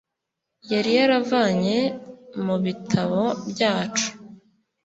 yari 0.71 0.91
yaravanye 0.99 1.77
mu 2.45 2.55
bitabo 2.65 3.21
byacu 3.49 4.07